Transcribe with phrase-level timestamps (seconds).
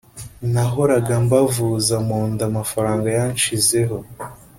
[0.53, 3.97] nahoraga mbavuza mu nda amafaranga yanshizeho